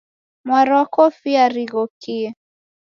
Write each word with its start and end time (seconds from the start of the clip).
Mwarwa 0.45 0.81
kofia 0.93 1.49
righokie 1.53 2.35